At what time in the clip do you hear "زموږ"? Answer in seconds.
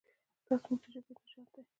0.61-0.79